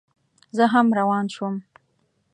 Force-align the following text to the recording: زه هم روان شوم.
زه 0.57 0.63
هم 0.73 0.87
روان 0.99 1.25
شوم. 1.33 1.55